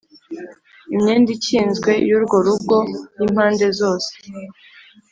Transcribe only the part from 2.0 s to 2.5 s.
y urwo